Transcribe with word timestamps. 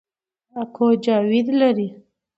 اکو 0.61 0.87
جاوید 1.03 1.47
لري 1.59 1.87